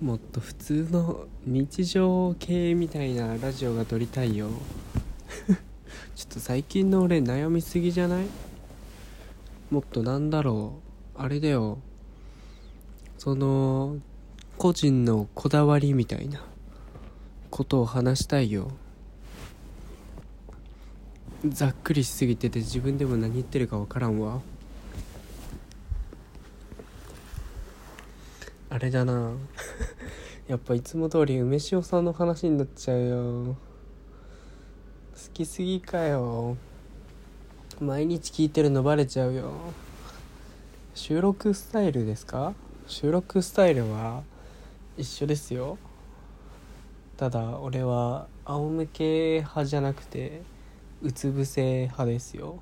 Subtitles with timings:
[0.00, 4.48] もっと普通の日常系みたいなラジオが撮りたいよ。
[6.14, 8.26] ちょっと最近の俺悩みすぎじゃない？
[9.70, 10.74] もっとなんだろ
[11.16, 11.20] う？
[11.20, 11.78] あれだよ。
[13.18, 13.96] その
[14.56, 16.44] 個人のこだわりみたいな。
[17.50, 18.70] ことを話したいよ。
[21.48, 24.40] ざっくりしすぎてて自分でも何言ってるか分からんわ。
[28.70, 29.32] あれだな。
[30.48, 33.44] やっぱいつも通り梅塩さんの話になっちゃうよ。
[33.54, 33.56] 好
[35.34, 36.56] きすぎかよ。
[37.78, 39.52] 毎日聞いてるのバレちゃうよ。
[40.94, 42.54] 収録スタイルですか？
[42.86, 44.22] 収録スタイルは
[44.96, 45.76] 一緒ですよ。
[47.18, 50.40] ただ俺は仰向け派じゃなくて
[51.02, 52.58] うつ伏せ派ですよ。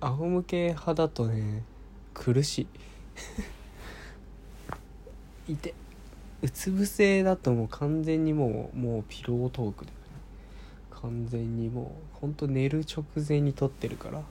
[0.00, 1.64] 仰向け派だとね
[2.12, 2.68] 苦し
[5.48, 5.52] い。
[5.54, 5.72] いて。
[6.42, 10.02] うつ伏せだともう完全にもうもうピロートークだよね
[10.90, 14.22] 完全にもうほんと寝る直前に撮ってるから。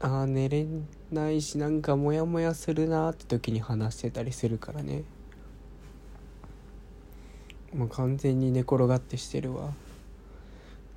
[0.00, 0.64] あー寝れ
[1.10, 5.02] ないしなんかモヤモヤするなって時に話してたりするからね。
[7.74, 9.72] もう完全に寝転がってしてるわ。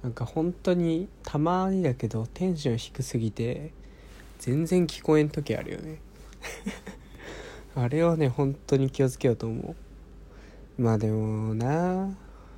[0.03, 3.72] なんか本当にたまにだけどテンション低すぎて
[4.38, 6.00] 全然聞こえん時あるよね。
[7.75, 9.75] あれはね本当に気をつけようと思
[10.77, 10.81] う。
[10.81, 12.09] まあでもな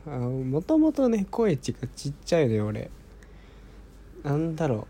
[0.06, 2.90] もともとね声ちがちっちゃいのよ俺。
[4.24, 4.88] なんだろう。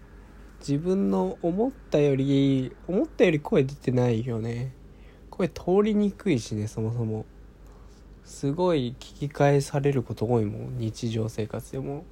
[0.59, 4.71] 自分の思ったより思ったより声出てないよね。
[5.29, 7.25] 声通りにくいしねそもそも。
[8.23, 12.05] すごい聞き返されること多いもん日常生活でも。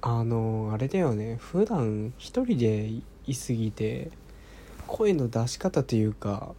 [0.00, 1.36] あのあれだよね。
[1.40, 2.90] 普段一人で
[3.26, 4.10] いすぎて
[4.86, 6.54] 声の出し方というか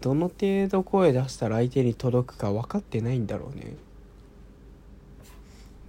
[0.00, 3.76] どの程度声出したら相手に届くか分かってないんだろうね。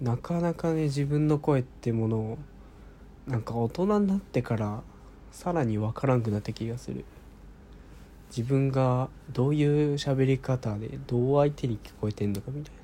[0.00, 2.38] なかなかね自分の声ってものを
[3.26, 4.82] なんか大人になってから
[5.30, 7.04] さらに分からんくなった気がする。
[8.30, 12.74] 自分がどういう喋り方でどう相手に聞こえてんのかみたい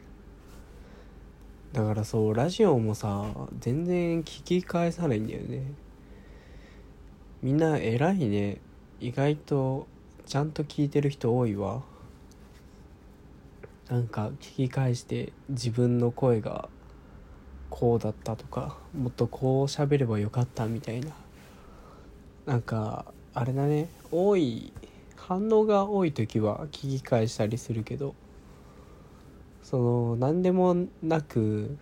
[1.73, 1.83] な。
[1.83, 3.27] だからそうラジオもさ
[3.59, 5.73] 全然聞き返さないんだよね。
[7.43, 8.59] みんな偉いね。
[9.01, 9.87] 意外と
[10.25, 11.83] ちゃんと聞いてる人多いわ。
[13.89, 16.69] なんか聞き返して自分の声が
[17.71, 21.13] こうだったとかもっとこう喋ればよかったみたいな。
[22.47, 23.05] なんか
[23.35, 23.89] あれだね。
[24.11, 24.73] 多い
[25.17, 28.15] 反応が多い時は聞き返したりするけど
[29.63, 31.77] その何でもなく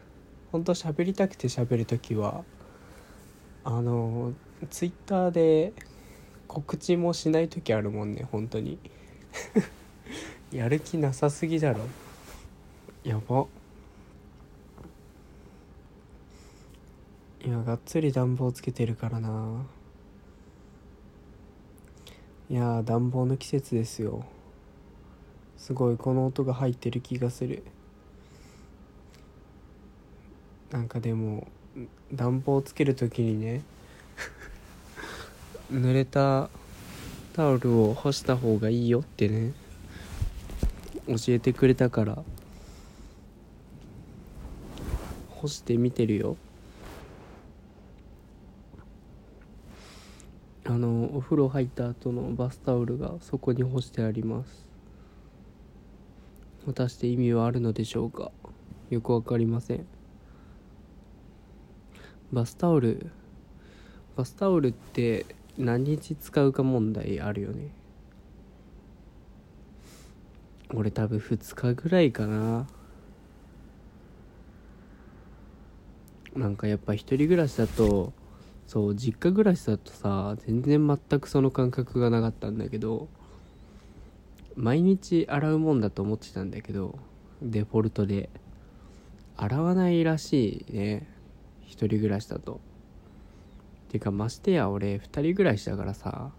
[0.50, 2.42] 本当喋りたくて喋る時は
[3.65, 4.32] あの
[4.70, 5.72] ツイッターで
[6.47, 8.78] 告知もしない時あるもんね本当に。
[10.52, 11.80] やる気なさすぎだろ。
[13.03, 13.47] やば。
[17.44, 19.66] 今がっつり暖房つけてるからな。
[22.48, 24.24] いや暖房の季節ですよ。
[25.56, 27.64] すごいこの音が入ってる気がする。
[30.70, 31.47] なんかでも
[32.12, 33.62] 暖房つける時にね
[35.72, 36.50] 濡れた
[37.32, 39.52] タオルを干した方がいいよってね
[41.08, 42.22] 教えてくれたから
[45.30, 46.36] 干してみてるよ。
[50.66, 54.66] あのお風呂入った後のバスタオルがそこに干してあります。
[56.64, 58.30] 果たして意味はあるのでしょうか？
[58.88, 59.86] よくわかりません。
[62.32, 63.10] バスタオル
[64.16, 65.26] バスタオルって
[65.59, 67.69] 何日使うか問題あるよね。
[70.75, 72.66] 俺多分2日ぐらいかな。
[76.34, 78.12] なんかやっぱ一人暮らしだと
[78.66, 83.09] そう実家暮らしだとさ全然全くその感覚がなかったんだけど
[84.56, 86.98] 毎日洗うもんだと思ってたんだけど
[87.41, 88.30] デフォルトで。
[89.36, 91.09] 洗わないらしいね。
[91.62, 92.60] 一人暮らしだと。
[93.94, 96.32] てかましてや俺2人暮らいしだからさ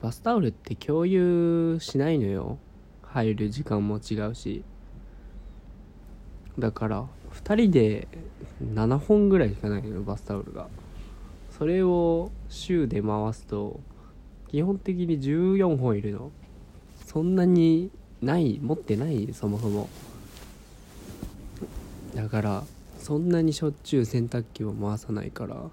[0.00, 2.56] バスタオルって共有しないのよ。
[3.02, 4.64] 入る時間も違うし。
[6.58, 8.08] だから2人で
[8.64, 10.68] 7本ぐらいしかないのよバスタオルが。
[11.50, 13.78] それを週で回すと
[14.48, 16.30] 基本的に14本いるの。
[17.04, 17.90] そんなに
[18.22, 19.90] ない持ってないそもそも。
[22.14, 22.64] だから
[22.96, 25.68] そんなにしょっちゅう洗濯機を回さないから。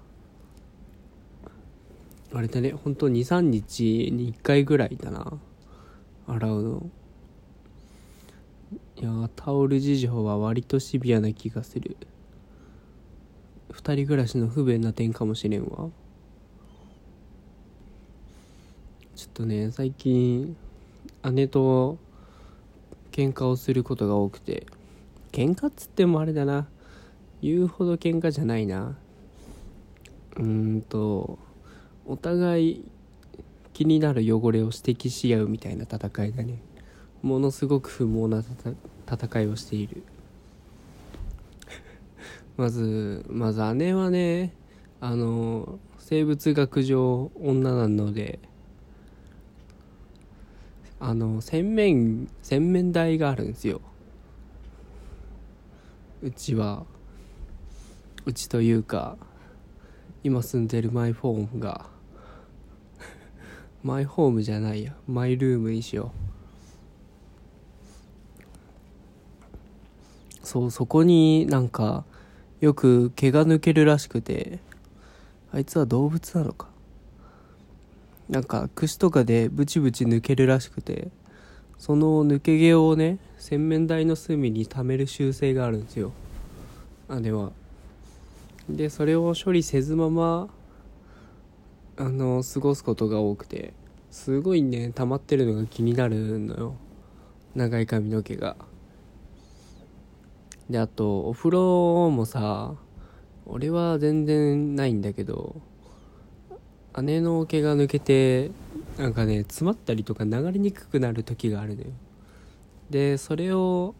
[2.32, 5.38] あれだねほんと23日に1回ぐらいだな。
[6.26, 6.90] 洗うの。
[8.96, 11.96] いやタオル事情は割とシビアな気がする。
[13.70, 15.88] 二人暮らしの不便な点かもしれんわ。
[19.16, 20.56] ちょっとね最近
[21.32, 21.98] 姉と
[23.10, 24.66] 喧嘩をすることが多くて。
[25.30, 26.66] 喧嘩っつってもあれだな。
[27.42, 28.96] 言うほど喧嘩じゃないな。
[30.36, 31.38] うーんと
[32.08, 32.84] お互い
[33.74, 36.62] 気になる汚れを指摘し合うみたいな戦いだね。
[37.20, 38.42] ものすごく不毛な
[39.06, 40.02] 戦いをしている。
[42.56, 44.54] まずまず姉はね
[45.02, 48.38] あの生物学上女なので
[50.98, 53.82] あの洗面洗面台があるんですよ。
[56.22, 56.86] うちは。
[58.24, 59.18] うちというか
[60.24, 61.97] 今住んでるマイホームが
[63.82, 64.94] マイホームじゃないや。
[65.06, 66.12] マイルームにしよ
[70.42, 70.46] う。
[70.46, 72.04] そうそこになんか
[72.60, 74.58] よく毛が抜けるらしくて。
[75.52, 76.68] あいつは動物なのか。
[78.28, 81.08] なんか串とかでブチブチ抜けるらしくて。
[81.78, 86.12] その抜け毛をね洗面台の隅に溜める習性があるんですよ。
[87.20, 87.52] 姉は。
[88.68, 90.48] でそれを処理せずまま
[92.00, 93.74] あの過ごすことが多くて
[94.12, 96.76] すごいね溜まってるのが気になるのよ。
[97.56, 98.56] 長い髪の毛が。
[100.70, 102.74] であとお風呂もさ
[103.46, 105.56] 俺は全然ないんだけど
[107.02, 108.52] 姉の毛が抜けて
[108.96, 111.88] なんかね詰まったりとか流れにくくなる時があるのよ。
[112.90, 113.96] でそれを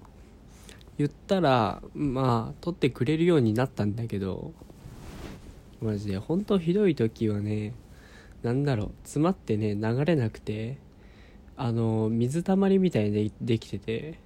[0.99, 4.53] 言ったらまあ取ってくれるようになったんだけど
[5.81, 7.73] マジで本当ひどい時はね
[8.43, 10.79] なんだろう詰まってね流れなくて
[11.56, 14.19] あの水たまりみたいにできてて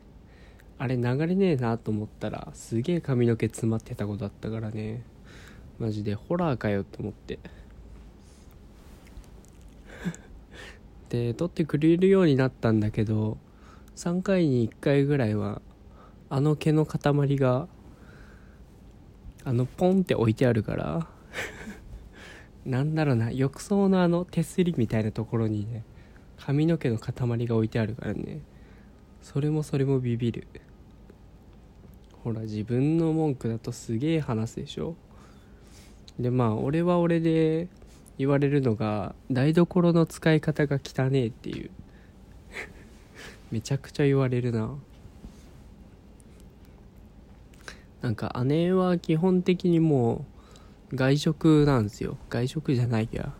[0.78, 5.02] あれ流れねえなと思ったらすげえ髪の毛詰まってたことあったからね。
[5.78, 7.38] マジでホラーかよって思って。
[11.08, 13.38] で取ってくれるようになったんだけど
[13.96, 15.62] 3回に1回ぐらいは
[16.30, 17.68] あの毛の塊が
[19.44, 21.06] あのポンって置いてあるから
[22.64, 25.82] なんだろうな浴槽のあの手すりみたいなところにね
[26.38, 28.40] 髪の毛の塊が置いてあるからね。
[29.22, 30.48] それもそれもビビる。
[32.24, 34.96] ほら自分の文句だとすげえ話すでしょ。
[36.18, 37.68] でまあ俺は俺で
[38.18, 41.70] 言われるのが台所の使い方が汚えっていう。
[43.52, 44.74] めちゃくちゃ言われるな。
[48.00, 50.31] なんか姉は基本的にもう
[50.94, 52.18] 外食なんですよ。
[52.28, 53.32] 外食じゃないや。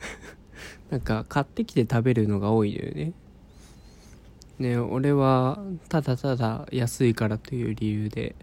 [0.90, 3.12] なんか買ってきて食べるのが多いのよね。
[4.58, 5.58] ね俺は
[5.88, 8.36] ただただ安いからという理由で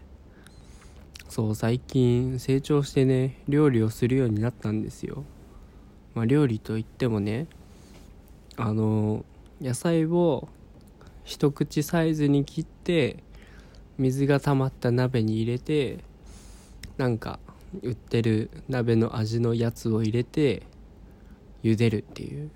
[1.28, 5.24] そう最近成長してね料理をするようになったんですよ。
[6.14, 7.46] まあ料理といってもね
[8.56, 9.24] あの
[9.60, 10.48] 野菜を
[11.24, 13.22] 一口サイズに切って
[13.98, 16.04] 水が溜まった鍋に入れて
[16.98, 17.40] なんか
[17.82, 20.62] 売ってる鍋の味のやつを入れて
[21.62, 22.50] 茹でるっていう。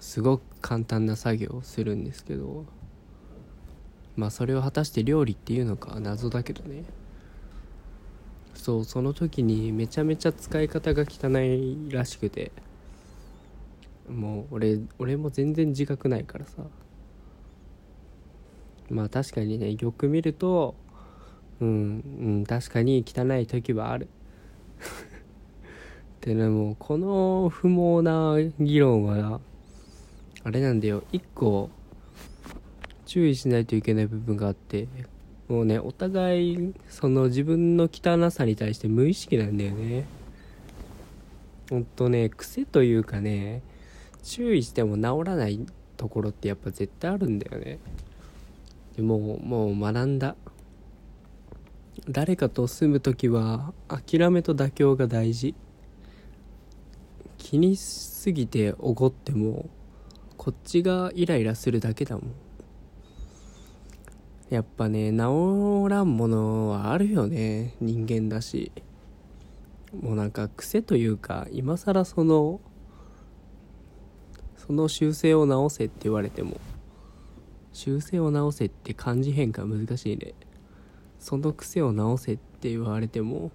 [0.00, 2.66] すごく簡単な作業をするんですけど
[4.16, 6.84] まあそれを果たして料理っていうのか謎だけどね。
[8.54, 12.52] そうその時にめちゃめちゃ使い方が汚いらしくて。
[14.08, 16.64] もう俺俺も全然自覚ないからさ。
[18.90, 20.74] まあ確かにねよく見ると
[21.62, 24.08] うん、うん、確かに汚い時はある。
[26.20, 29.40] でねもうこの不毛な議論は
[30.42, 31.04] あれなんだよ。
[31.12, 31.70] 一個
[33.06, 34.88] 注意しないといけない部分があって
[35.46, 40.04] もうねお互いその自分の汚さに対して無意識なんだよね。
[41.70, 43.62] ほんとね癖というかね
[44.24, 45.64] 注意しても治らない
[45.96, 47.78] ところってやっぱ絶対あるんだよね。
[48.96, 50.34] でももう学んだ。
[52.08, 55.54] 誰かと住む時は諦めと妥協が大事。
[57.38, 59.68] 気にしすぎておごっても
[60.36, 62.34] こっちがイライラするだけだもん。
[64.50, 67.74] やっぱね治らんものはあるよね。
[67.80, 68.72] 人間だし。
[70.00, 72.60] もうなんか癖というか今更その
[74.56, 76.58] その修正を直せって言われても
[77.72, 80.34] 修正を直せって漢字変化難しいね。
[81.22, 83.52] その癖を直せって言われても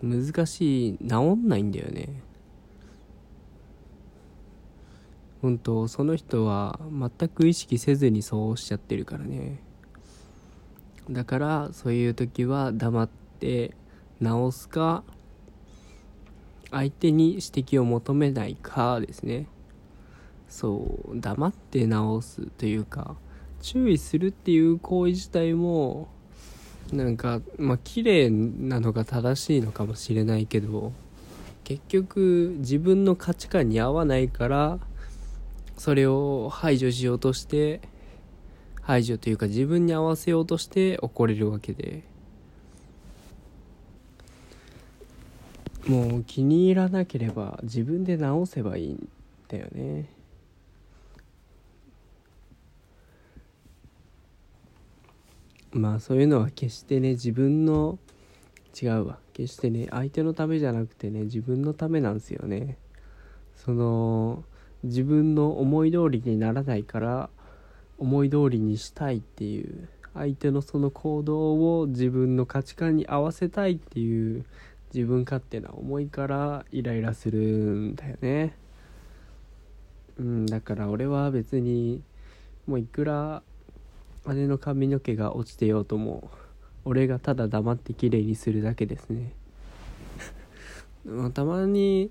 [0.00, 0.98] 難しい。
[0.98, 2.22] 治んないんだよね。
[5.42, 9.60] 本当その人は全く意識せずにそうしちゃってるからね。
[11.10, 13.08] だからそういう時は黙っ
[13.40, 13.74] て
[14.20, 15.02] 直すか
[16.70, 19.48] 相手に指摘を求めないかですね。
[20.48, 23.16] そう黙って直すというか
[23.60, 26.08] 注意するっていう行為自体も
[26.92, 30.92] なんかまあ綺麗なのが正しいのかもしれないけど
[31.64, 34.78] 結局自分の価値観に合わないから
[35.76, 37.80] それを排除しようとして
[38.82, 42.04] 排除というか自分に合わせようとして怒れるわけで。
[45.88, 49.08] もう気に入らなければ自分で直せばいいん
[49.48, 50.06] だよね。
[55.76, 57.98] まあそういうのは決してね自分の
[58.80, 59.18] 違うわ。
[59.32, 62.78] 決してね相手のためじゃなくてね自分のためなんですよね。
[63.54, 64.44] その
[64.82, 67.30] 自分の思い通りにならないから
[67.98, 74.44] 思い通りにしたいっていう相手のその行動を自分の価値観に合わせたいっていう
[74.94, 78.56] 自分勝手な思いからイライラするんだよね。
[80.18, 82.02] うんだから俺は別に
[82.66, 83.42] もういくら
[84.34, 86.30] 姉の髪の毛が落ちてようとも
[86.84, 89.32] 俺がただ黙って綺麗にするだけですね。
[91.34, 92.10] たまに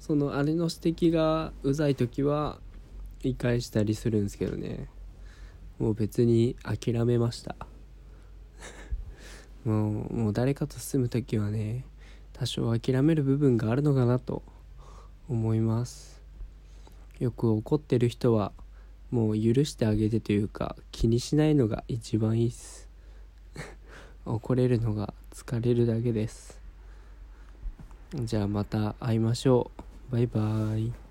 [0.00, 2.58] その姉の指摘がうざい時は
[3.20, 4.88] 言い返したりするんですけどね。
[5.78, 7.56] もう別に諦めました。
[9.64, 11.84] もうもう誰かと住む時はね
[12.32, 14.42] 多少諦める部分があるのかなと
[15.28, 16.22] 思います。
[17.18, 18.52] よく怒ってる人は
[19.14, 22.88] もう許してあげてというか気にしないのが一番いいっす。
[24.26, 26.60] 怒れるのが疲れるだけです。
[28.12, 29.70] じゃあまた会いましょ
[30.10, 30.12] う。
[30.12, 31.03] バイバーイ。